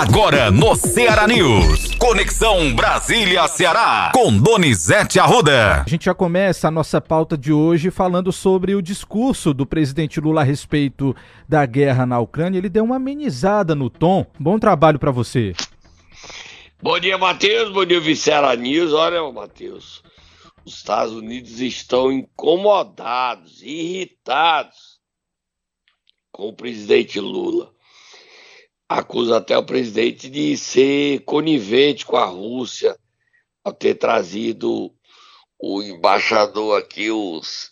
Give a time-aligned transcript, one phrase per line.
[0.00, 1.94] Agora no Ceará News.
[1.96, 4.10] Conexão Brasília-Ceará.
[4.14, 5.82] Com Donizete Arruda.
[5.82, 10.18] A gente já começa a nossa pauta de hoje falando sobre o discurso do presidente
[10.18, 11.14] Lula a respeito
[11.46, 12.56] da guerra na Ucrânia.
[12.56, 14.24] Ele deu uma amenizada no tom.
[14.38, 15.52] Bom trabalho para você.
[16.82, 17.70] Bom dia, Matheus.
[17.70, 18.94] Bom dia, Vicera News.
[18.94, 20.02] Olha, Matheus,
[20.64, 24.98] os Estados Unidos estão incomodados, irritados
[26.32, 27.70] com o presidente Lula.
[28.90, 32.98] Acusa até o presidente de ser conivente com a Rússia
[33.62, 34.92] ao ter trazido
[35.58, 37.70] o embaixador aqui, os,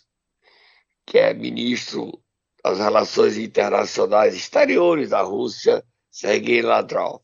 [1.05, 2.21] que é ministro
[2.63, 7.21] das Relações Internacionais Exteriores da Rússia, Sergei Lavrov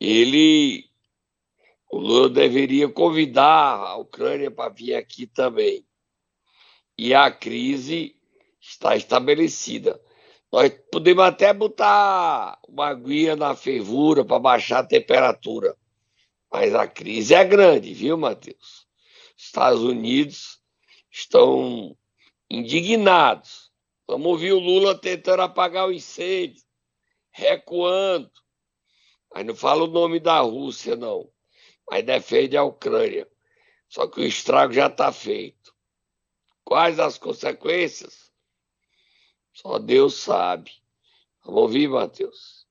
[0.00, 0.84] ele,
[1.90, 5.84] o Lula deveria convidar a Ucrânia para vir aqui também.
[6.96, 8.16] E a crise
[8.60, 10.00] está estabelecida.
[10.50, 15.76] Nós podemos até botar uma aguinha na fervura para baixar a temperatura.
[16.50, 18.86] Mas a crise é grande, viu, Matheus?
[19.36, 20.58] Estados Unidos
[21.10, 21.96] estão
[22.50, 23.70] indignados.
[24.06, 26.62] Vamos ouvir o Lula tentando apagar o incêndio,
[27.30, 28.30] recuando.
[29.34, 31.30] Aí não fala o nome da Rússia, não.
[31.90, 33.28] Mas defende a Ucrânia.
[33.86, 35.74] Só que o estrago já está feito.
[36.64, 38.27] Quais as consequências?
[39.60, 40.70] Só Deus sabe.
[41.44, 42.64] Vamos ouvir, Matheus.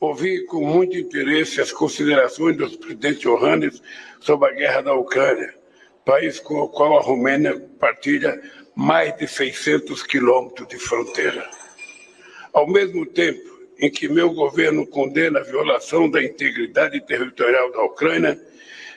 [0.00, 3.82] Ouvi com muito interesse as considerações do presidente Johannes
[4.18, 5.54] sobre a guerra da Ucrânia,
[6.06, 8.40] país com o qual a Romênia partilha
[8.74, 11.50] mais de 600 quilômetros de fronteira.
[12.54, 18.40] Ao mesmo tempo, em que meu governo condena a violação da integridade territorial da Ucrânia,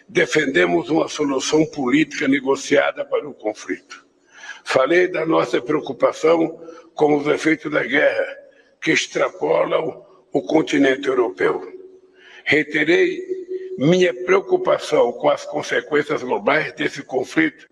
[0.08, 4.06] defendemos uma solução política negociada para o conflito.
[4.64, 6.60] Falei da nossa preocupação
[6.96, 8.26] com os efeitos da guerra,
[8.82, 11.62] que extrapolam o continente europeu.
[12.44, 13.22] Reiterei
[13.78, 17.68] minha preocupação com as consequências globais desse conflito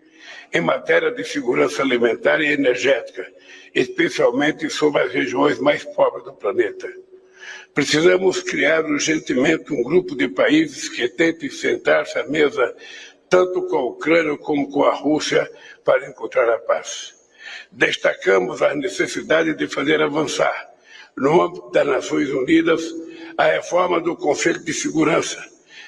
[0.52, 3.26] em matéria de segurança alimentar e energética,
[3.74, 6.88] especialmente sobre as regiões mais pobres do planeta.
[7.72, 12.74] Precisamos criar urgentemente um grupo de países que tentem sentar-se à mesa
[13.28, 15.50] tanto com a Ucrânia como com a Rússia
[15.84, 17.13] para encontrar a paz.
[17.70, 20.70] Destacamos a necessidade de fazer avançar,
[21.16, 22.82] no âmbito das Nações Unidas,
[23.36, 25.42] a reforma do Conselho de Segurança,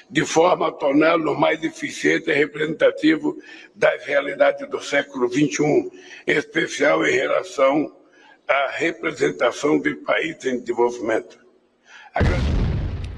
[0.09, 3.37] de forma a torná-lo mais eficiente e representativo
[3.75, 5.91] das realidades do século XXI,
[6.25, 7.93] em especial em relação
[8.47, 11.37] à representação de países em desenvolvimento.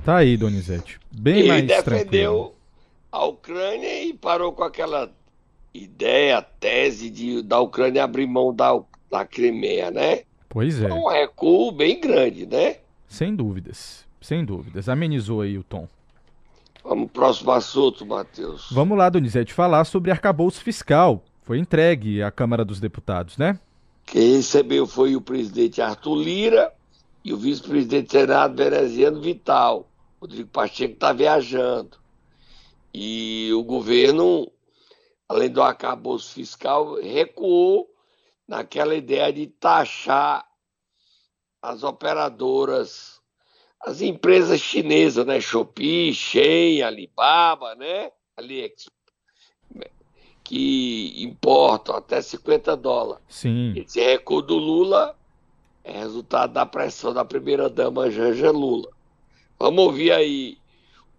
[0.03, 0.99] Tá aí, Donizete.
[1.11, 2.55] Bem Ele mais defendeu tranquilo.
[3.11, 5.13] a Ucrânia e parou com aquela
[5.73, 10.21] ideia, tese de da Ucrânia abrir mão da, da Crimeia, né?
[10.47, 12.77] Pois é, É um recuo bem grande, né?
[13.07, 14.07] sem dúvidas.
[14.21, 14.87] Sem dúvidas.
[14.87, 15.87] Amenizou aí o tom.
[16.83, 18.67] Vamos pro próximo assunto, Matheus.
[18.71, 21.23] Vamos lá, Donizete, falar sobre arcabouço fiscal.
[21.43, 23.59] Foi entregue à Câmara dos Deputados, né?
[24.05, 26.71] Quem recebeu foi o presidente Arthur Lira
[27.23, 29.87] e o vice-presidente do Senado, Veneziano Vital.
[30.21, 31.97] Rodrigo Pacheco está viajando.
[32.93, 34.51] E o governo,
[35.29, 37.87] além do arcabouço fiscal, recuou
[38.47, 40.43] naquela ideia de taxar
[41.61, 43.21] as operadoras,
[43.79, 45.39] as empresas chinesas, né?
[45.39, 48.11] Shopee, Shein, Alibaba, né?
[48.35, 48.91] AliExpress,
[50.43, 53.23] que importam até 50 dólares.
[53.29, 53.73] Sim.
[53.75, 55.15] Esse recuo do Lula
[55.83, 58.89] é resultado da pressão da primeira-dama Janja Lula.
[59.59, 60.57] Vamos ouvir aí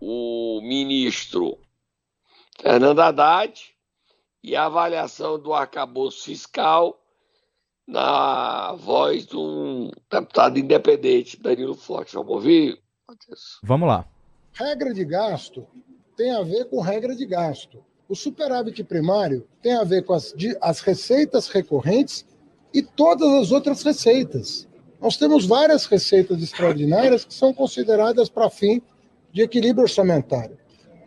[0.00, 1.58] o ministro
[2.60, 3.74] Fernando Haddad
[4.42, 6.98] e a avaliação do arcabouço fiscal
[7.86, 12.14] na voz de um deputado independente, Danilo Forte.
[12.14, 12.78] Vamos ouvir,
[13.08, 13.58] Matheus?
[13.62, 14.06] Vamos lá.
[14.52, 15.66] Regra de gasto
[16.16, 17.82] tem a ver com regra de gasto.
[18.08, 22.26] O superávit primário tem a ver com as, de- as receitas recorrentes
[22.74, 24.68] e todas as outras receitas.
[25.00, 28.82] Nós temos várias receitas extraordinárias que são consideradas para fim
[29.32, 30.58] de equilíbrio orçamentário.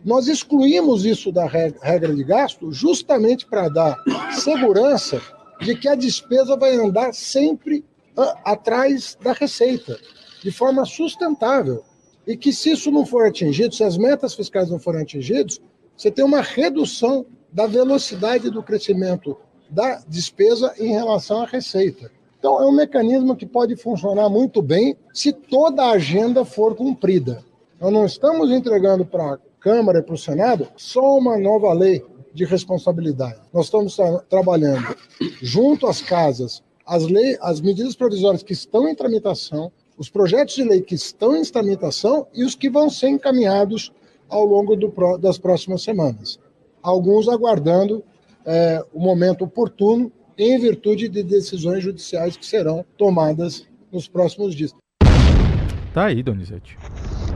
[0.04, 3.98] Nós excluímos isso da re- regra de gasto justamente para dar
[4.32, 5.22] segurança
[5.62, 7.86] de que a despesa vai andar sempre
[8.44, 9.98] atrás da receita,
[10.42, 11.84] de forma sustentável.
[12.28, 15.60] E que se isso não for atingido, se as metas fiscais não forem atingidas,
[15.96, 19.38] você tem uma redução da velocidade do crescimento
[19.70, 22.12] da despesa em relação à receita.
[22.40, 27.44] Então, é um mecanismo que pode funcionar muito bem se toda a agenda for cumprida.
[27.80, 32.44] Nós não estamos entregando para Câmara e para o Senado só uma nova lei de
[32.44, 33.40] responsabilidade.
[33.54, 34.94] Nós estamos tra trabalhando
[35.42, 40.64] junto às casas as, leis, as medidas provisórias que estão em tramitação, os projetos de
[40.66, 43.94] lei que estão em tramitação e os que vão ser encaminhados
[44.28, 46.38] ao longo do, das próximas semanas.
[46.82, 48.04] Alguns aguardando
[48.46, 54.74] é, o momento oportuno em virtude de decisões judiciais que serão tomadas nos próximos dias.
[55.94, 56.78] Tá aí, Donizete.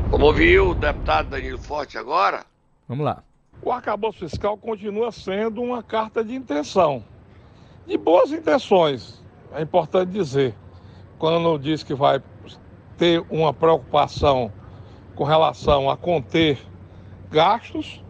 [0.10, 2.46] Como ouviu o deputado Danilo Forte agora?
[2.88, 3.22] Vamos lá.
[3.62, 7.04] O arcabouço fiscal continua sendo uma carta de intenção.
[7.86, 9.22] De boas intenções,
[9.54, 10.56] é importante dizer.
[11.20, 12.22] Quando diz que vai
[12.98, 14.52] ter uma preocupação
[15.14, 16.58] com relação a conter
[17.30, 18.02] gastos,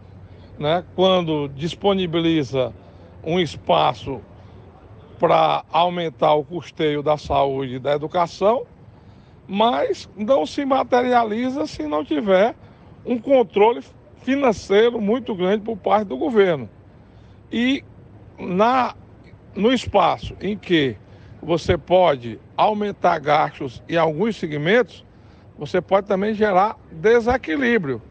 [0.56, 0.84] né?
[0.94, 2.72] quando disponibiliza
[3.24, 4.20] um espaço
[5.18, 8.66] para aumentar o custeio da saúde e da educação,
[9.48, 12.54] mas não se materializa se não tiver
[13.04, 13.82] um controle
[14.22, 16.68] financeiro muito grande por parte do governo.
[17.50, 17.82] E
[18.38, 18.94] na,
[19.54, 20.96] no espaço em que
[21.42, 25.02] você pode aumentar gastos em alguns segmentos,
[25.56, 28.02] você pode também gerar desequilíbrio.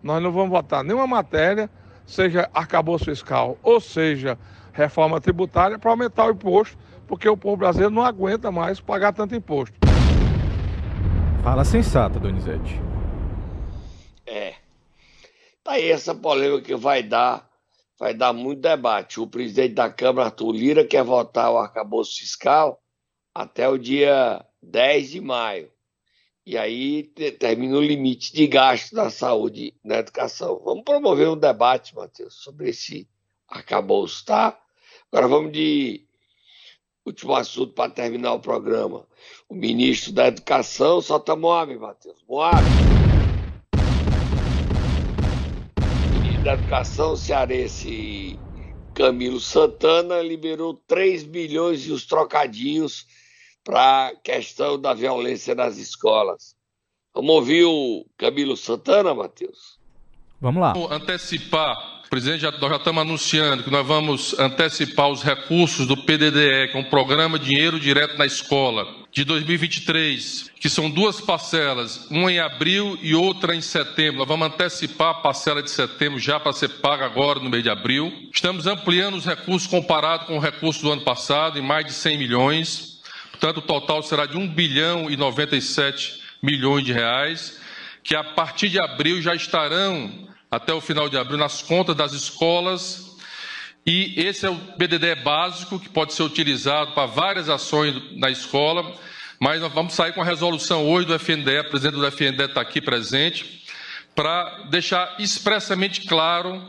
[0.00, 1.68] Nós não vamos votar nenhuma matéria,
[2.06, 4.38] seja arcabouço fiscal ou seja
[4.72, 6.78] reforma tributária, para aumentar o imposto,
[7.08, 9.87] porque o povo brasileiro não aguenta mais pagar tanto imposto.
[11.42, 12.74] Fala sensata, Donizete.
[14.26, 14.56] É.
[15.62, 17.48] Tá aí essa polêmica que vai dar,
[17.98, 19.20] vai dar muito debate.
[19.20, 22.82] O presidente da Câmara, Arthur Lira, quer votar o arcabouço fiscal
[23.34, 25.70] até o dia 10 de maio.
[26.44, 27.04] E aí
[27.38, 30.60] termina o limite de gasto da saúde na educação.
[30.64, 33.08] Vamos promover um debate, Matheus, sobre esse
[33.46, 34.58] arcabouço, tá?
[35.12, 36.07] Agora vamos de
[37.08, 39.04] último assunto para terminar o programa.
[39.48, 42.24] O ministro da Educação solta Moab, Matheus.
[42.28, 42.62] Moab.
[45.76, 48.38] O ministro da Educação cearense
[48.94, 53.06] Camilo Santana liberou 3 bilhões e os trocadinhos
[53.64, 56.56] para a questão da violência nas escolas.
[57.14, 59.78] Vamos ouvir o Camilo Santana, Matheus?
[60.40, 60.72] Vamos lá.
[60.72, 65.96] Vamos antecipar, presidente, já, nós já estamos anunciando que nós vamos antecipar os recursos do
[65.96, 72.06] PDDE, que é um programa Dinheiro Direto na Escola, de 2023, que são duas parcelas,
[72.10, 74.20] uma em abril e outra em setembro.
[74.20, 77.70] Nós vamos antecipar a parcela de setembro já para ser paga agora no mês de
[77.70, 78.12] abril.
[78.32, 82.18] Estamos ampliando os recursos comparado com o recurso do ano passado, em mais de 100
[82.18, 83.00] milhões.
[83.30, 87.58] Portanto, o total será de 1 bilhão e 97 milhões de reais,
[88.02, 92.12] que a partir de abril já estarão, até o final de abril, nas contas das
[92.12, 93.16] escolas.
[93.86, 98.94] E esse é o BDD básico, que pode ser utilizado para várias ações na escola.
[99.40, 102.60] Mas nós vamos sair com a resolução hoje do FNDE, o presidente do FNDE está
[102.60, 103.62] aqui presente,
[104.14, 106.60] para deixar expressamente claro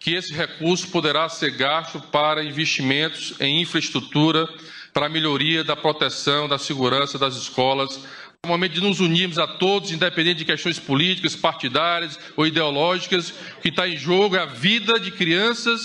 [0.00, 4.48] que esse recurso poderá ser gasto para investimentos em infraestrutura
[4.94, 8.00] para melhoria da proteção, da segurança das escolas.
[8.44, 13.30] É o momento de nos unirmos a todos, independente de questões políticas, partidárias ou ideológicas.
[13.30, 15.80] O que está em jogo é a vida de crianças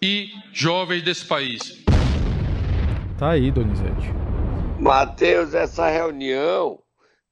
[0.00, 1.84] e jovens desse país.
[3.18, 4.14] Tá aí, Donizete.
[4.78, 6.78] Matheus, essa reunião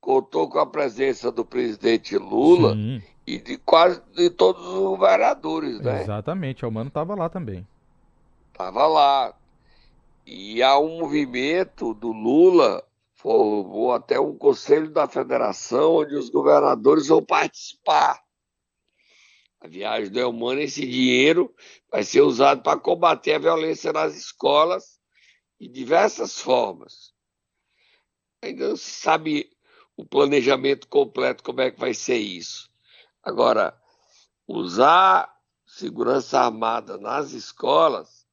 [0.00, 3.00] contou com a presença do presidente Lula Sim.
[3.24, 6.02] e de quase de todos os governadores, né?
[6.02, 7.64] Exatamente, o Mano estava lá também.
[8.50, 9.34] Estava lá.
[10.26, 12.82] E há um movimento do Lula,
[13.24, 18.22] formou até um conselho da federação, onde os governadores vão participar.
[19.62, 21.50] A viagem do Elmano, esse dinheiro
[21.90, 25.00] vai ser usado para combater a violência nas escolas
[25.58, 27.14] de diversas formas.
[28.42, 29.50] Ainda não se sabe
[29.96, 32.70] o planejamento completo, como é que vai ser isso.
[33.22, 33.74] Agora,
[34.46, 35.34] usar
[35.66, 38.26] segurança armada nas escolas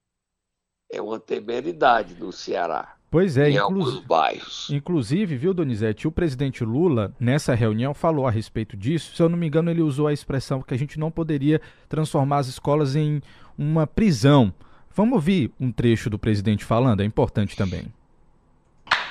[0.89, 3.00] é uma temeridade no Ceará.
[3.11, 4.69] Pois é, em alguns bairros.
[4.71, 9.13] Inclusive, viu, Donizete, o presidente Lula, nessa reunião, falou a respeito disso.
[9.13, 12.37] Se eu não me engano, ele usou a expressão que a gente não poderia transformar
[12.37, 13.21] as escolas em
[13.57, 14.53] uma prisão.
[14.95, 17.87] Vamos ouvir um trecho do presidente falando, é importante também.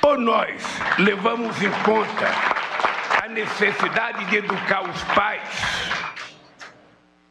[0.03, 0.63] Ou nós
[0.99, 2.27] levamos em conta
[3.23, 5.47] a necessidade de educar os pais,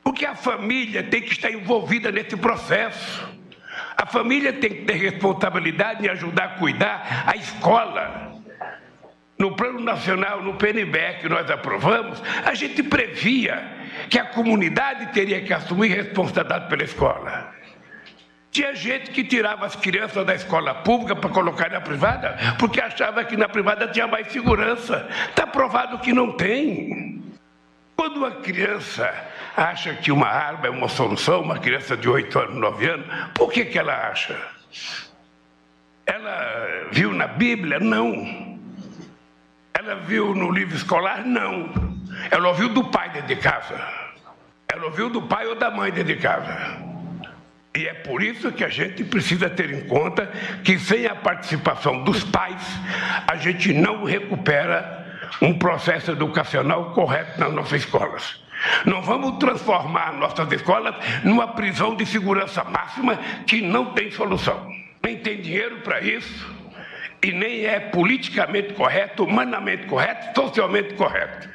[0.03, 3.38] porque a família tem que estar envolvida nesse processo.
[3.99, 8.31] A família tem que ter responsabilidade em ajudar a cuidar a escola.
[9.37, 13.61] No Plano Nacional, no PNB que nós aprovamos, a gente previa
[14.09, 17.53] que a comunidade teria que assumir responsabilidade pela escola.
[18.49, 23.25] Tinha gente que tirava as crianças da escola pública para colocar na privada, porque achava
[23.25, 25.09] que na privada tinha mais segurança.
[25.27, 27.21] Está provado que não tem.
[27.97, 29.13] Quando uma criança
[29.55, 33.51] acha que uma arma é uma solução, uma criança de 8 anos, 9 anos, por
[33.51, 34.39] que, que ela acha?
[36.05, 37.79] Ela viu na Bíblia?
[37.79, 38.59] Não.
[39.73, 41.25] Ela viu no livro escolar?
[41.25, 41.69] Não.
[42.31, 43.79] Ela ouviu do pai dentro de casa.
[44.67, 46.89] Ela ouviu do pai ou da mãe dentro de casa.
[47.75, 50.27] E é por isso que a gente precisa ter em conta
[50.63, 52.61] que sem a participação dos pais,
[53.27, 54.99] a gente não recupera
[55.41, 58.41] um processo educacional correto nas nossas escolas.
[58.85, 64.71] Não vamos transformar nossas escolas numa prisão de segurança máxima que não tem solução.
[65.03, 66.59] Nem tem dinheiro para isso
[67.23, 71.49] e nem é politicamente correto, humanamente correto, socialmente correto.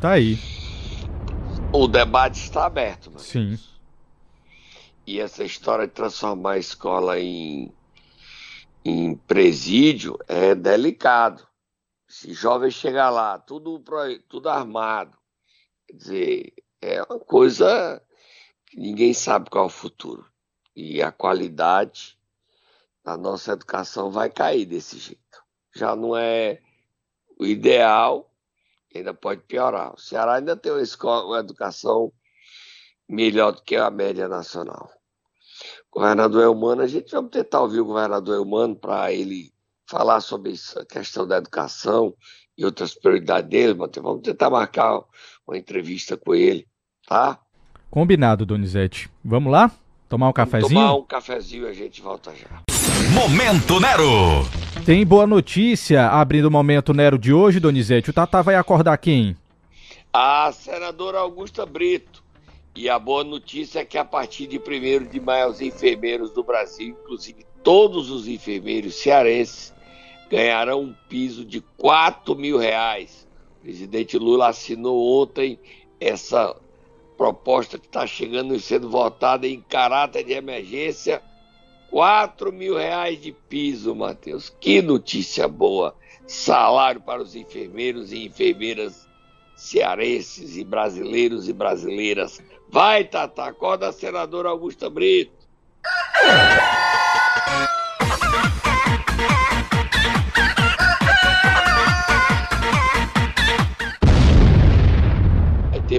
[0.00, 0.38] Tá aí.
[1.72, 3.10] O debate está aberto.
[3.12, 3.22] Mas...
[3.22, 3.58] Sim.
[5.06, 7.72] E essa história de transformar a escola em,
[8.84, 11.46] em presídio é delicado.
[12.08, 13.82] Se jovem chegar lá, tudo,
[14.28, 15.16] tudo armado,
[15.86, 18.02] quer dizer, é uma coisa
[18.66, 20.26] que ninguém sabe qual é o futuro.
[20.74, 22.18] E a qualidade
[23.04, 25.42] da nossa educação vai cair desse jeito.
[25.74, 26.60] Já não é
[27.38, 28.30] o ideal,
[28.94, 29.94] ainda pode piorar.
[29.94, 32.12] O Ceará ainda tem uma, escola, uma educação
[33.08, 34.90] melhor do que a média nacional.
[35.90, 39.54] Governador Elmano, a gente vai tentar ouvir o governador Elmano para ele
[39.88, 42.14] falar sobre a questão da educação
[42.56, 45.00] e outras prioridades dele, mas vamos tentar marcar
[45.46, 46.66] uma entrevista com ele,
[47.06, 47.38] tá?
[47.90, 49.10] Combinado, Donizete.
[49.24, 49.70] Vamos lá?
[50.08, 50.80] Tomar um cafezinho?
[50.80, 52.62] Tomar um cafezinho e a gente volta já.
[53.12, 54.44] Momento Nero!
[54.84, 58.10] Tem boa notícia abrindo o Momento Nero de hoje, Donizete.
[58.10, 59.36] O Tata vai acordar quem?
[60.12, 62.24] A senadora Augusta Brito.
[62.74, 66.44] E a boa notícia é que a partir de 1 de maio, os enfermeiros do
[66.44, 69.72] Brasil, inclusive todos os enfermeiros cearenses,
[70.30, 73.26] ganharão um piso de 4 mil reais.
[73.58, 75.58] O presidente Lula assinou ontem
[76.00, 76.54] essa
[77.16, 81.22] proposta que está chegando e sendo votada em caráter de emergência.
[81.90, 84.50] 4 mil reais de piso, Matheus.
[84.60, 85.94] Que notícia boa!
[86.26, 89.06] Salário para os enfermeiros e enfermeiras
[89.54, 95.32] cearenses e brasileiros e brasileiras Vai, Tata, acorda a senadora Augusta Brito.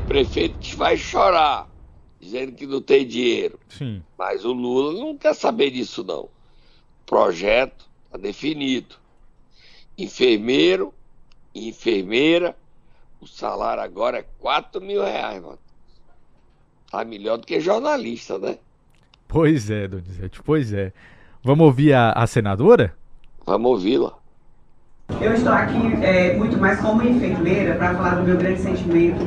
[0.07, 1.69] Prefeito que vai chorar,
[2.19, 3.59] dizendo que não tem dinheiro.
[3.69, 4.01] Sim.
[4.17, 6.21] Mas o Lula não quer saber disso, não.
[6.23, 6.29] O
[7.05, 8.95] projeto está definido.
[9.97, 10.93] Enfermeiro,
[11.53, 12.55] enfermeira,
[13.19, 15.59] o salário agora é 4 mil reais, mano.
[16.89, 18.57] Tá melhor do que jornalista, né?
[19.27, 20.93] Pois é, Donizete, pois é.
[21.43, 22.95] Vamos ouvir a, a senadora?
[23.45, 24.17] Vamos ouvi-la.
[25.21, 29.17] Eu estou aqui é, muito mais como enfermeira para falar do meu grande sentimento,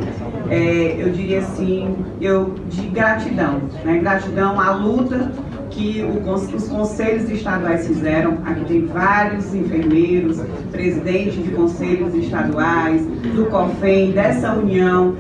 [0.51, 3.63] é, eu diria assim, eu, de gratidão.
[3.85, 3.99] Né?
[3.99, 5.33] Gratidão à luta
[5.71, 8.39] que o, os conselhos estaduais fizeram.
[8.45, 15.17] Aqui tem vários enfermeiros, presidentes de conselhos estaduais, do COFEM, dessa união.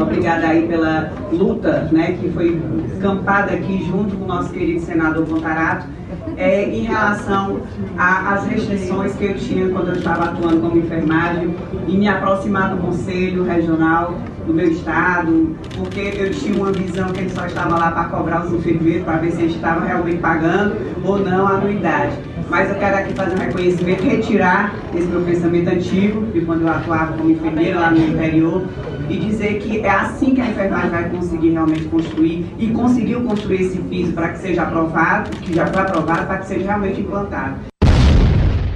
[0.00, 2.62] Obrigada aí pela luta né, que foi
[3.02, 5.86] campada aqui junto com o nosso querido senador Montarato
[6.36, 7.60] é, em relação
[7.96, 11.54] às restrições que eu tinha quando eu estava atuando como enfermagem
[11.86, 14.14] e me aproximar do conselho regional
[14.46, 18.44] do meu estado, porque eu tinha uma visão que ele só estava lá para cobrar
[18.44, 22.16] os enfermeiros, para ver se eles estavam realmente pagando ou não a anuidade.
[22.50, 26.68] Mas eu quero aqui fazer um reconhecimento, retirar esse meu pensamento antigo, de quando eu
[26.68, 28.62] atuava como enfermeira lá no interior,
[29.08, 33.62] e dizer que é assim que a enfermagem vai conseguir realmente construir e conseguiu construir
[33.62, 37.60] esse piso para que seja aprovado, que já foi aprovado, para que seja realmente implantado.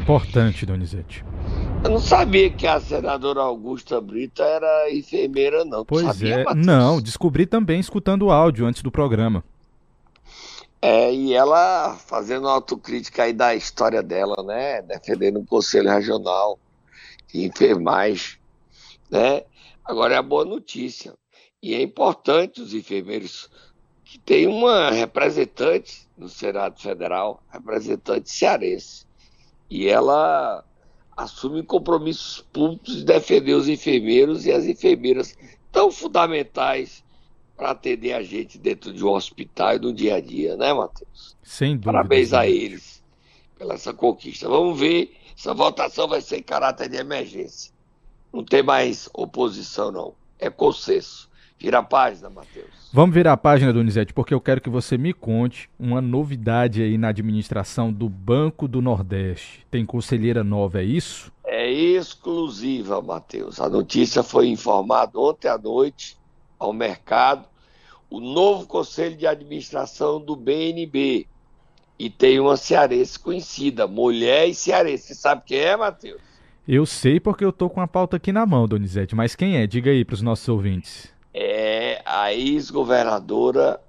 [0.02, 1.24] Importante, Donizete.
[1.84, 5.84] Eu não sabia que a senadora Augusta Brito era enfermeira, não.
[5.84, 6.44] Pois sabia, é.
[6.44, 6.66] Matheus?
[6.66, 9.44] Não, descobri também escutando o áudio antes do programa.
[10.80, 14.82] É, e ela fazendo autocrítica aí da história dela, né?
[14.82, 16.58] Defendendo o Conselho Regional
[17.32, 18.38] de Enfermagem,
[19.10, 19.42] né?
[19.88, 21.14] Agora é a boa notícia.
[21.62, 23.48] E é importante os enfermeiros
[24.04, 29.06] que tem uma representante no Senado Federal, representante cearense.
[29.70, 30.62] E ela
[31.16, 35.34] assume compromissos públicos de defender os enfermeiros e as enfermeiras
[35.72, 37.02] tão fundamentais
[37.56, 41.34] para atender a gente dentro de um hospital e no dia a dia, né, Matheus?
[41.42, 41.92] Sem dúvida.
[41.92, 43.02] Parabéns a eles
[43.58, 44.48] pela essa conquista.
[44.48, 47.72] Vamos ver, essa votação vai ser em caráter de emergência.
[48.32, 50.14] Não tem mais oposição, não.
[50.38, 51.28] É consenso.
[51.58, 52.88] Vira a página, Matheus.
[52.92, 56.96] Vamos virar a página, Donizete, porque eu quero que você me conte uma novidade aí
[56.96, 59.66] na administração do Banco do Nordeste.
[59.70, 61.32] Tem conselheira nova, é isso?
[61.44, 63.60] É exclusiva, Matheus.
[63.60, 66.16] A notícia foi informada ontem à noite
[66.58, 67.44] ao mercado.
[68.08, 71.26] O novo conselho de administração do BNB.
[71.98, 75.08] E tem uma cearense conhecida, mulher e cearense.
[75.08, 76.27] Você sabe quem é, Matheus?
[76.70, 79.66] Eu sei porque eu tô com a pauta aqui na mão, Donizete, mas quem é?
[79.66, 81.10] Diga aí para os nossos ouvintes.
[81.32, 83.80] É a ex-governadora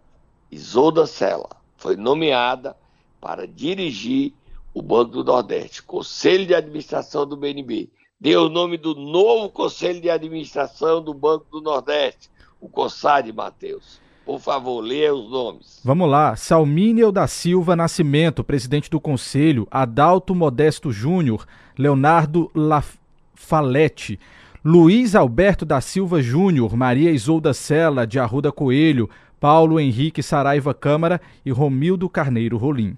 [0.50, 1.50] Isolda Sela.
[1.76, 2.78] Foi nomeada
[3.20, 4.32] para dirigir
[4.74, 7.90] o Banco do Nordeste, Conselho de Administração do BNB.
[8.18, 12.30] Deu o nome do novo Conselho de Administração do Banco do Nordeste,
[12.62, 14.00] o COSAD, Matheus.
[14.30, 15.82] Por favor, leia os nomes.
[15.84, 16.36] Vamos lá.
[16.36, 19.68] Salmínio da Silva Nascimento, presidente do Conselho.
[19.72, 21.48] Adalto Modesto Júnior.
[21.76, 24.20] Leonardo Lafalete.
[24.64, 26.78] Luiz Alberto da Silva Júnior.
[26.78, 29.10] Maria Isolda Sela, de Arruda Coelho.
[29.40, 32.96] Paulo Henrique Saraiva Câmara e Romildo Carneiro Rolim.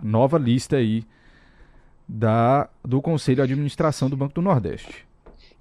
[0.00, 1.02] Nova lista aí
[2.06, 5.04] da, do Conselho de Administração do Banco do Nordeste.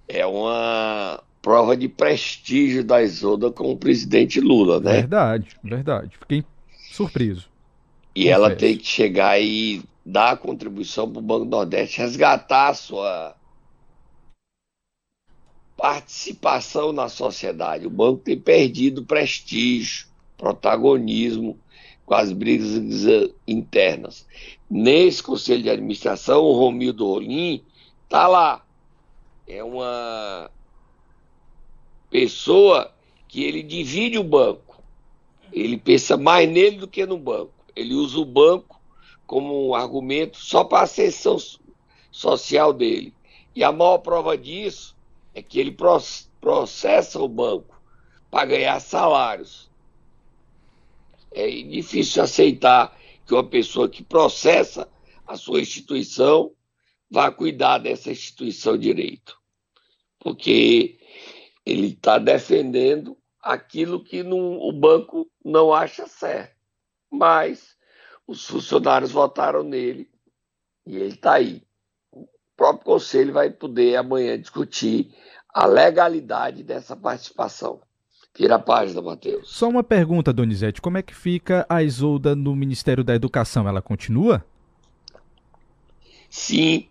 [0.07, 4.93] É uma prova de prestígio da Isolda com o presidente Lula, né?
[4.93, 6.17] Verdade, verdade.
[6.19, 6.43] Fiquei
[6.89, 7.47] surpreso.
[8.15, 8.35] E Confesso.
[8.35, 12.73] ela tem que chegar e dar a contribuição para o Banco do Nordeste, resgatar a
[12.73, 13.35] sua
[15.77, 17.85] participação na sociedade.
[17.85, 21.59] O banco tem perdido prestígio, protagonismo
[22.07, 22.71] com as brigas
[23.47, 24.25] internas.
[24.67, 27.63] Nesse conselho de administração, o Romildo Rolim
[28.03, 28.65] está lá.
[29.47, 30.49] É uma
[32.09, 32.93] pessoa
[33.27, 34.83] que ele divide o banco.
[35.51, 37.53] Ele pensa mais nele do que no banco.
[37.75, 38.79] Ele usa o banco
[39.25, 41.37] como um argumento só para a ascensão
[42.11, 43.13] social dele.
[43.55, 44.95] E a maior prova disso
[45.33, 45.75] é que ele
[46.39, 47.81] processa o banco
[48.29, 49.69] para ganhar salários.
[51.31, 54.87] É difícil aceitar que uma pessoa que processa
[55.27, 56.51] a sua instituição
[57.09, 59.37] vá cuidar dessa instituição direito.
[60.19, 60.97] Porque
[61.65, 66.55] ele está defendendo aquilo que não, o banco não acha certo.
[67.11, 67.75] Mas
[68.27, 70.09] os funcionários votaram nele
[70.85, 71.63] e ele está aí.
[72.11, 75.13] O próprio conselho vai poder amanhã discutir
[75.53, 77.81] a legalidade dessa participação.
[78.33, 79.49] Tira a página, Matheus.
[79.49, 80.81] Só uma pergunta, Donizete.
[80.81, 83.65] Como é que fica a Isolda no Ministério da Educação?
[83.67, 84.45] Ela continua?
[86.29, 86.89] Sim.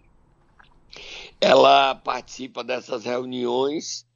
[1.39, 4.07] Ela participa dessas reuniões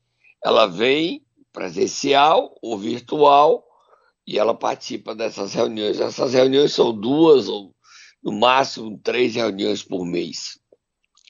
[0.44, 1.22] ela vem
[1.52, 3.64] presencial ou virtual
[4.26, 6.00] e ela participa dessas reuniões.
[6.00, 7.74] Essas reuniões são duas ou
[8.22, 10.58] no máximo três reuniões por mês.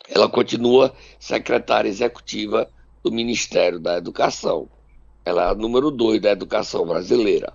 [0.08, 2.68] Ela continua secretária executiva
[3.02, 4.68] do Ministério da Educação.
[5.24, 7.52] Ela é a número dois da educação brasileira,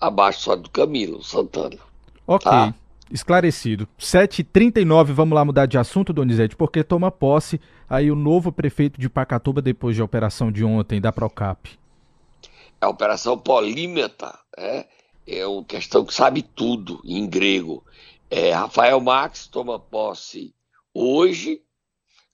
[0.00, 1.78] abaixo só do Camilo Santana.
[2.26, 2.50] Ok.
[2.50, 2.74] Tá?
[3.10, 3.88] Esclarecido.
[3.98, 9.08] 7h39, vamos lá mudar de assunto, Donizete, porque toma posse aí o novo prefeito de
[9.08, 11.78] Pacatuba depois da operação de ontem da Procap.
[12.80, 14.84] É a operação polímeta, né?
[15.26, 17.84] é uma questão que sabe tudo em grego.
[18.30, 20.54] É, Rafael Max toma posse
[20.94, 21.60] hoje,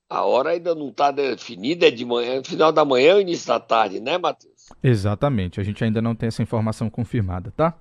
[0.08, 3.60] a hora ainda não está definida, é de manhã, final da manhã ou início da
[3.60, 4.54] tarde, né, Matheus?
[4.82, 7.74] Exatamente, a gente ainda não tem essa informação confirmada, tá?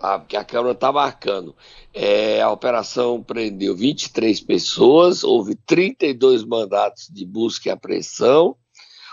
[0.00, 0.18] Tá?
[0.18, 1.54] Porque a Câmara está marcando.
[1.92, 8.56] É, a operação prendeu 23 pessoas, houve 32 mandatos de busca e apreensão.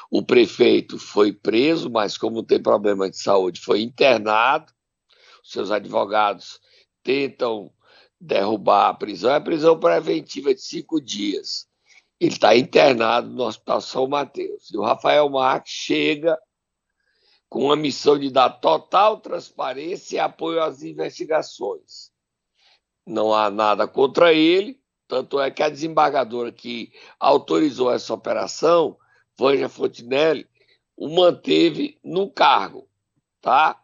[0.10, 4.72] O prefeito foi preso, mas como tem problema de saúde, foi internado.
[5.44, 6.60] Seus advogados
[7.04, 7.70] tentam
[8.20, 9.34] derrubar a prisão.
[9.34, 11.68] É prisão preventiva de cinco dias.
[12.20, 14.72] Ele está internado no Hospital São Mateus.
[14.72, 16.38] E o Rafael Marques chega
[17.50, 22.12] com a missão de dar total transparência e apoio às investigações.
[23.06, 28.98] Não há nada contra ele, tanto é que a desembargadora que autorizou essa operação,
[29.38, 30.48] Vanja Fontinelli,
[30.96, 32.90] o manteve no cargo,
[33.40, 33.82] tá?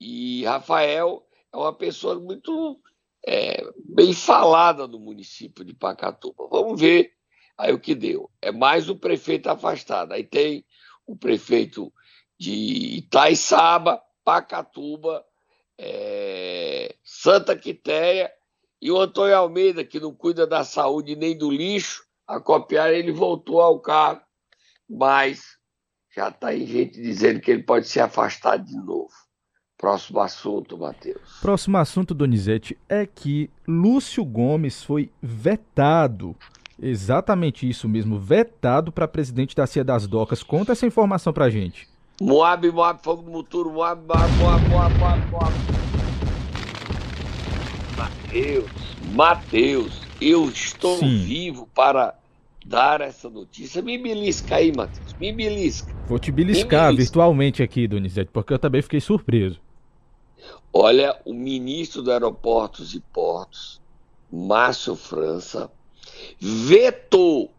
[0.00, 2.80] E Rafael é uma pessoa muito
[3.26, 6.48] é, bem falada no município de Pacatuba.
[6.48, 7.12] Vamos ver
[7.58, 8.30] aí o que deu.
[8.40, 10.12] É mais o prefeito afastado.
[10.12, 10.64] Aí tem
[11.06, 11.92] o prefeito
[12.44, 15.24] de Itaiçaba, Pacatuba,
[15.78, 18.30] é, Santa Quitéia
[18.82, 23.12] e o Antônio Almeida, que não cuida da saúde nem do lixo, a copiar ele
[23.12, 24.20] voltou ao cargo,
[24.88, 25.56] mas
[26.14, 29.10] já está aí gente dizendo que ele pode ser afastado de novo.
[29.78, 31.40] Próximo assunto, Matheus.
[31.40, 36.36] Próximo assunto, Donizete, é que Lúcio Gomes foi vetado.
[36.80, 40.42] Exatamente isso mesmo, vetado para presidente da Cia das Docas.
[40.42, 41.93] Conta essa informação para gente.
[42.20, 45.52] Moab, Moab, fogo do Muturo, Moab, Moab, Moab, Moab, Moab, Moab.
[47.96, 48.70] Mateus,
[49.12, 51.24] Mateus, eu estou Sim.
[51.24, 52.14] vivo para
[52.64, 53.82] dar essa notícia.
[53.82, 55.92] Me belisca aí, Matheus, me belisca.
[56.06, 57.04] Vou te beliscar belisca.
[57.04, 59.60] virtualmente aqui, Donizete, porque eu também fiquei surpreso.
[60.72, 63.80] Olha, o ministro do Aeroportos e Portos,
[64.30, 65.70] Márcio França,
[66.40, 67.54] vetou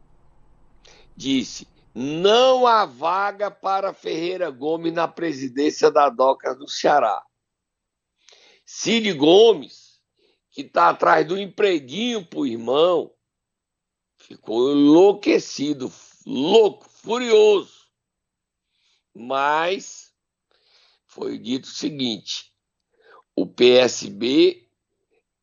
[1.15, 7.23] disse: não há vaga para Ferreira Gomes na presidência da DOCA do Ceará.
[8.65, 10.01] Cid Gomes,
[10.51, 13.13] que está atrás do empreguinho para o irmão,
[14.17, 15.89] ficou enlouquecido,
[16.25, 17.87] louco, furioso.
[19.13, 20.13] Mas
[21.05, 22.51] foi dito o seguinte:
[23.33, 24.67] o PSB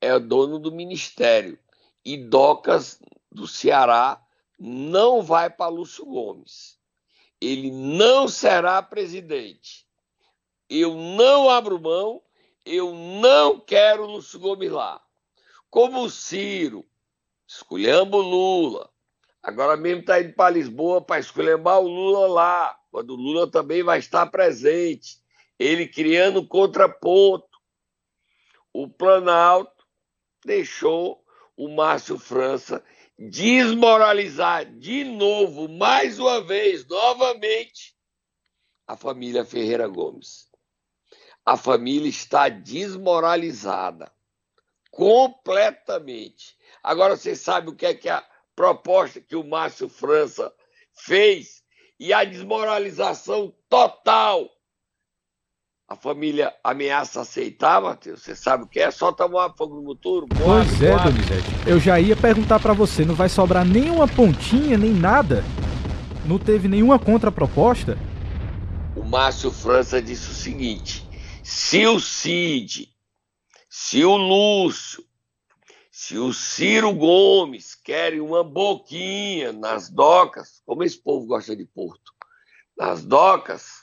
[0.02, 1.58] é dono do ministério
[2.04, 4.22] e Docas do Ceará
[4.64, 6.78] não vai para Lúcio Gomes.
[7.40, 9.84] Ele não será presidente.
[10.70, 12.22] Eu não abro mão,
[12.64, 15.02] eu não quero Lúcio Gomes lá.
[15.68, 16.86] Como o Ciro,
[17.44, 18.88] escolhendo o Lula,
[19.42, 23.82] agora mesmo está indo para Lisboa para escolher o Lula lá, quando o Lula também
[23.82, 25.20] vai estar presente,
[25.58, 27.58] ele criando contraponto.
[28.72, 29.84] O Planalto
[30.44, 31.24] deixou
[31.56, 32.84] o Márcio França
[33.18, 37.94] desmoralizar de novo, mais uma vez, novamente,
[38.86, 40.50] a família Ferreira Gomes.
[41.44, 44.12] A família está desmoralizada
[44.90, 46.56] completamente.
[46.82, 50.54] Agora você sabe o que é que a proposta que o Márcio França
[50.92, 51.64] fez
[51.98, 54.48] e a desmoralização total
[55.92, 58.22] a família ameaça aceitar, Matheus?
[58.22, 58.90] Você sabe o que é?
[58.90, 60.26] Só tomar fogo no motor?
[60.26, 61.50] Pois é, Donizete.
[61.66, 65.44] Eu já ia perguntar para você, não vai sobrar nenhuma pontinha, nem nada?
[66.24, 67.98] Não teve nenhuma contraproposta?
[68.96, 71.06] O Márcio França disse o seguinte:
[71.42, 72.88] se o Cid,
[73.68, 75.04] se o Lúcio,
[75.90, 82.12] se o Ciro Gomes querem uma boquinha nas docas, como esse povo gosta de Porto,
[82.78, 83.81] nas docas,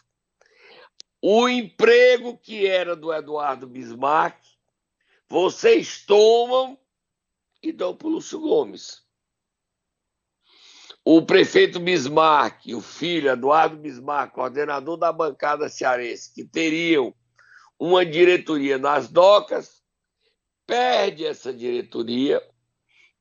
[1.21, 4.37] o emprego que era do Eduardo Bismarck,
[5.27, 6.77] vocês tomam
[7.61, 9.03] e dão para o Lúcio Gomes.
[11.03, 17.13] O prefeito Bismarck, o filho Eduardo Bismarck, coordenador da bancada cearense, que teriam
[17.77, 19.81] uma diretoria nas docas,
[20.65, 22.41] perde essa diretoria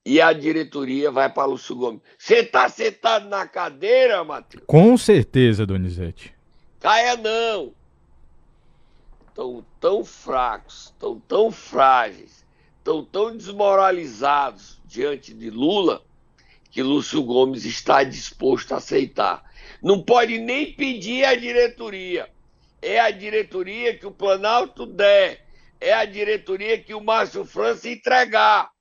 [0.04, 2.02] e a diretoria vai para Lúcio Gomes.
[2.18, 4.64] Você está sentado na cadeira, Matheus?
[4.66, 6.34] Com certeza, Donizete.
[6.80, 7.77] Caia não
[9.38, 12.44] estão tão fracos, estão tão frágeis,
[12.76, 16.04] estão tão desmoralizados diante de Lula
[16.72, 19.48] que Lúcio Gomes está disposto a aceitar.
[19.80, 22.28] Não pode nem pedir a diretoria.
[22.82, 25.46] É a diretoria que o Planalto der.
[25.80, 28.72] É a diretoria que o Márcio França entregar.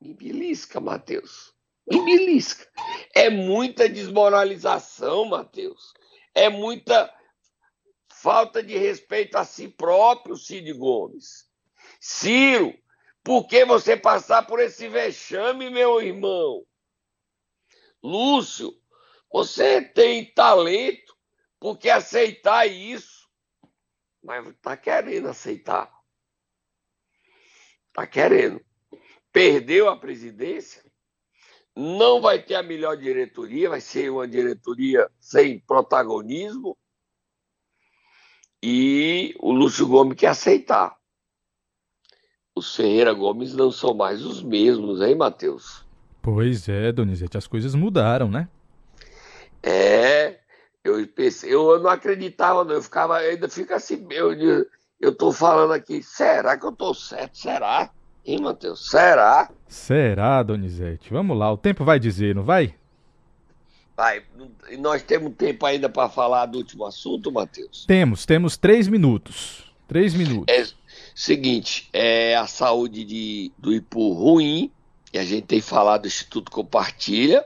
[0.00, 1.52] Me belisca, Matheus.
[1.88, 2.66] Me belisca.
[3.14, 5.94] É muita desmoralização, Matheus.
[6.34, 7.12] É muita
[8.22, 11.50] falta de respeito a si próprio, Cid Gomes.
[12.00, 12.72] Ciro,
[13.24, 16.64] por que você passar por esse vexame, meu irmão?
[18.00, 18.72] Lúcio,
[19.30, 21.16] você tem talento
[21.58, 23.28] porque aceitar isso,
[24.22, 25.92] mas está querendo aceitar.
[27.88, 28.64] Está querendo.
[29.32, 30.84] Perdeu a presidência,
[31.74, 36.78] não vai ter a melhor diretoria, vai ser uma diretoria sem protagonismo
[38.62, 40.94] e o Lúcio Gomes quer aceitar.
[42.54, 45.84] Os Ferreira Gomes não são mais os mesmos, hein, Matheus?
[46.20, 48.48] Pois é, Donizete, as coisas mudaram, né?
[49.62, 50.38] É,
[50.84, 52.74] eu pensei, eu não acreditava, não.
[52.74, 54.66] Eu ficava, ainda fica assim, eu,
[55.00, 57.38] eu tô falando aqui, será que eu tô certo?
[57.38, 57.90] Será?
[58.24, 58.88] Hein, Matheus?
[58.88, 59.50] Será?
[59.66, 61.12] Será, Donizete?
[61.12, 62.74] Vamos lá, o tempo vai dizer, não vai?
[63.96, 64.22] Vai,
[64.78, 67.84] nós temos tempo ainda para falar do último assunto, Matheus?
[67.86, 69.70] Temos, temos três minutos.
[69.86, 70.54] Três minutos.
[70.54, 70.66] É
[71.14, 74.72] seguinte, é a saúde de, do Ipu ruim,
[75.12, 77.44] e a gente tem falado do Instituto Compartilha.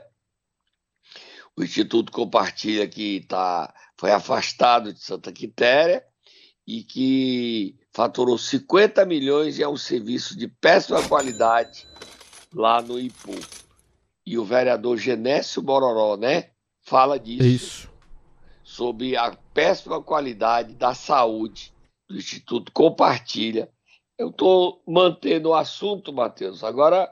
[1.55, 6.03] O Instituto Compartilha que tá, foi afastado de Santa Quitéria
[6.65, 11.85] e que faturou 50 milhões e é um serviço de péssima qualidade
[12.53, 13.35] lá no Ipu
[14.27, 16.49] e o vereador Genésio Bororó, né,
[16.81, 17.45] fala disso.
[17.45, 17.93] Isso.
[18.61, 21.73] Sobre a péssima qualidade da saúde
[22.09, 23.71] do Instituto Compartilha.
[24.17, 26.61] Eu estou mantendo o assunto, Matheus.
[26.61, 27.09] Agora,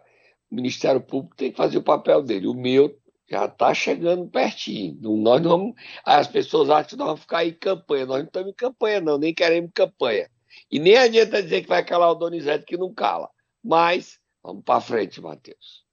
[0.52, 2.48] o Ministério Público tem que fazer o papel dele.
[2.48, 2.94] O meu
[3.30, 4.98] já está chegando pertinho.
[5.02, 8.06] Nós não vamos, as pessoas acham que nós vamos ficar em campanha.
[8.06, 10.30] Nós não estamos em campanha, não, nem queremos campanha.
[10.70, 13.30] E nem adianta dizer que vai calar o Donizete, que não cala.
[13.64, 15.85] Mas vamos para frente, Matheus.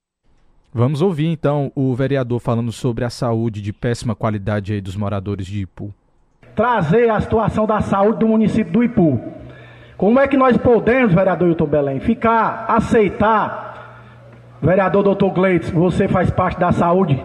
[0.74, 5.60] Vamos ouvir então o vereador falando sobre a saúde de péssima qualidade dos moradores de
[5.60, 5.92] Ipu.
[6.56, 9.20] Trazer a situação da saúde do município do Ipu.
[9.98, 14.00] Como é que nós podemos, vereador Hilton Belém, ficar, aceitar,
[14.62, 17.22] vereador doutor Gleitz, você faz parte da saúde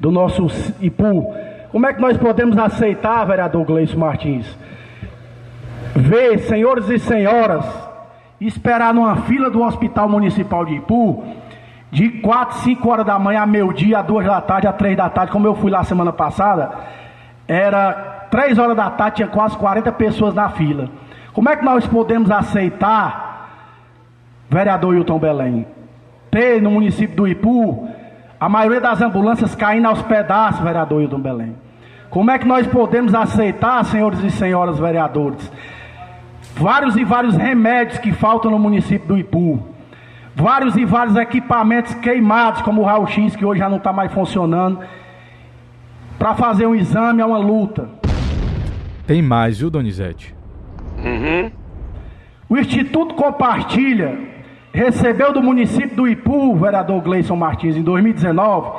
[0.00, 0.48] do nosso
[0.80, 1.32] IPU.
[1.70, 4.46] Como é que nós podemos aceitar, vereador Gleison Martins,
[5.94, 7.64] ver senhores e senhoras
[8.40, 11.24] esperar numa fila do Hospital Municipal de Ipu
[11.94, 14.96] de 4, 5 horas da manhã a meio dia, a 2 da tarde, a 3
[14.96, 16.72] da tarde, como eu fui lá semana passada,
[17.46, 20.88] era 3 horas da tarde, tinha quase 40 pessoas na fila.
[21.32, 23.48] Como é que nós podemos aceitar,
[24.50, 25.66] vereador Hilton Belém,
[26.32, 27.88] ter no município do Ipu
[28.40, 31.54] a maioria das ambulâncias caindo aos pedaços, vereador Hilton Belém?
[32.10, 35.48] Como é que nós podemos aceitar, senhores e senhoras vereadores,
[36.56, 39.73] vários e vários remédios que faltam no município do Ipu,
[40.34, 44.80] vários e vários equipamentos queimados, como o raio-x, que hoje já não está mais funcionando,
[46.18, 47.88] para fazer um exame é uma luta.
[49.06, 50.34] Tem mais, viu, Donizete?
[50.98, 51.50] Uhum.
[52.48, 54.18] O Instituto Compartilha
[54.72, 58.70] recebeu do município do Ipu, vereador Gleison Martins, em 2019,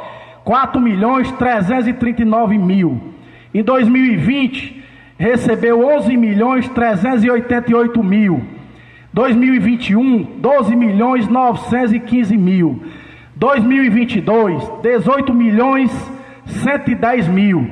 [0.43, 3.13] 4 milhões 339 mil.
[3.53, 4.83] Em 2020,
[5.17, 8.54] recebeu 11 milhões 388 mil.
[9.15, 12.83] 2021, 12 milhões 915 mil.
[13.33, 15.89] 2022, 18 milhões
[16.45, 17.65] 110 mil.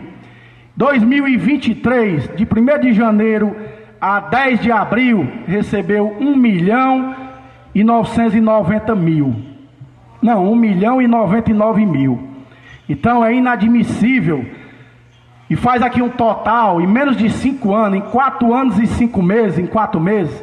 [0.78, 3.54] 2023, de 1 de janeiro
[4.00, 7.14] a 10 de abril, recebeu 1 milhão
[7.76, 9.36] e 990 mil.
[10.22, 12.26] Não, 1 milhão e 99 mil.
[12.88, 14.46] Então é inadmissível
[15.50, 19.22] e faz aqui um total, em menos de cinco anos, em quatro anos e cinco
[19.22, 20.42] meses, em quatro meses,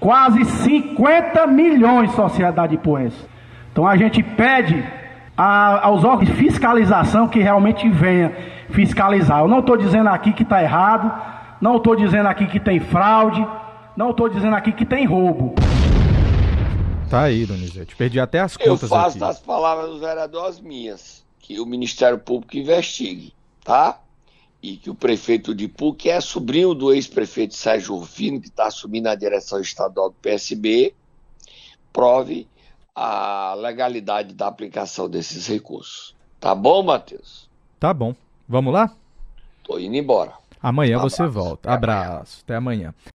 [0.00, 3.16] quase 50 milhões de sociedade poense.
[3.70, 4.82] Então a gente pede
[5.36, 8.34] a, aos órgãos de fiscalização que realmente venha
[8.70, 9.40] fiscalizar.
[9.40, 11.12] Eu não estou dizendo aqui que está errado,
[11.60, 13.46] não estou dizendo aqui que tem fraude,
[13.96, 15.54] não estou dizendo aqui que tem roubo.
[17.08, 17.94] Tá aí, Donizete.
[17.96, 19.18] Perdi até as contas Eu faço aqui.
[19.18, 23.32] das palavras dos vereadores minhas, que o Ministério Público investigue,
[23.64, 23.98] tá?
[24.62, 29.08] E que o prefeito de que é sobrinho do ex-prefeito Sérgio Rufino, que está assumindo
[29.08, 30.94] a direção estadual do PSB,
[31.92, 32.46] prove
[32.94, 36.14] a legalidade da aplicação desses recursos.
[36.38, 37.48] Tá bom, Matheus?
[37.78, 38.14] Tá bom.
[38.48, 38.94] Vamos lá?
[39.64, 40.34] Tô indo embora.
[40.62, 41.72] Amanhã Um você volta.
[41.72, 42.04] Até amanhã.
[42.04, 42.40] Abraço.
[42.44, 42.94] Até amanhã.